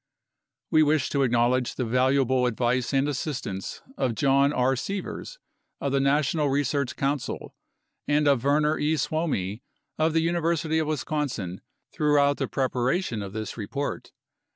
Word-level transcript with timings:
We 0.71 0.81
wish 0.81 1.11
to 1.11 1.21
acknowledge 1.21 1.75
the 1.75 1.85
valuable 1.85 2.47
advice 2.47 2.91
and 2.91 3.07
assistance 3.07 3.83
of 3.99 4.15
John 4.15 4.51
R. 4.51 4.75
Sievers 4.75 5.37
of 5.79 5.91
the 5.91 5.99
National 5.99 6.49
Research 6.49 6.95
Council 6.95 7.53
and 8.07 8.27
of 8.27 8.39
Verner 8.41 8.79
E. 8.79 8.97
Suomi 8.97 9.61
of 9.99 10.13
the 10.13 10.21
University 10.21 10.79
of 10.79 10.87
Wisconsin 10.87 11.61
throughout 11.91 12.37
the 12.37 12.47
preparation 12.47 13.21
of 13.21 13.33
this 13.33 13.57
report. 13.57 14.11